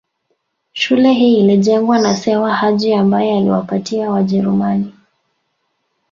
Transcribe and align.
Shule 0.73 1.13
hii 1.13 1.39
ilijengwa 1.39 1.99
na 1.99 2.15
Sewa 2.15 2.55
Haji 2.55 2.93
ambaye 2.93 3.31
aliwapatia 3.37 4.09
Wajerumani 4.11 4.93